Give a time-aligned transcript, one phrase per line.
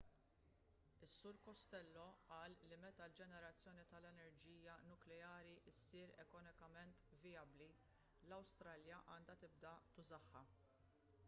[1.07, 7.71] is-sur costello qal li meta l-ġenerazzjoni tal-enerġija nukleari ssir ekonomikament vijabbli
[8.29, 10.47] l-awstralja għandha tibda tużaha